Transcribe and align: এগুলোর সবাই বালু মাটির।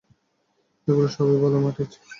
এগুলোর 0.87 1.11
সবাই 1.15 1.37
বালু 1.41 1.59
মাটির। 1.63 1.89